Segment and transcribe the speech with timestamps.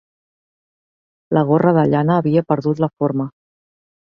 [1.37, 3.29] La gorra de llana havia perdut la forma